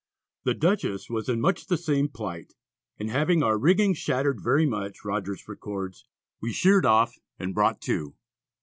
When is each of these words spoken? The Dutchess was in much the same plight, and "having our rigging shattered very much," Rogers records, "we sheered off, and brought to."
The 0.45 0.55
Dutchess 0.55 1.11
was 1.11 1.29
in 1.29 1.39
much 1.39 1.67
the 1.67 1.77
same 1.77 2.07
plight, 2.09 2.55
and 2.97 3.11
"having 3.11 3.43
our 3.43 3.55
rigging 3.55 3.93
shattered 3.93 4.41
very 4.41 4.65
much," 4.65 5.05
Rogers 5.05 5.47
records, 5.47 6.05
"we 6.41 6.51
sheered 6.51 6.87
off, 6.87 7.19
and 7.37 7.53
brought 7.53 7.81
to." 7.81 8.15